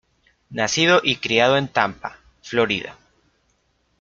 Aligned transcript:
Nacido 0.49 0.99
y 1.03 1.17
criado 1.17 1.57
en 1.57 1.67
Tampa, 1.67 2.17
Florida. 2.41 2.97